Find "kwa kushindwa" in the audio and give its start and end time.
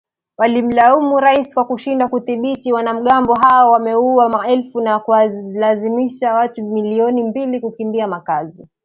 1.53-2.07